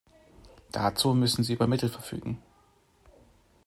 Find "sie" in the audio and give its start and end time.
1.43-1.53